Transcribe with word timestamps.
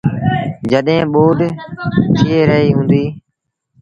جڏهيݩ 0.69 1.09
ٻوڏ 1.13 1.39
ٿئي 2.17 2.39
رهيٚ 2.49 2.75
هُݩديٚ۔ 2.77 3.11